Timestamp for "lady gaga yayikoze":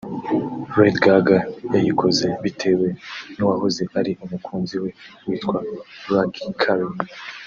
0.77-2.27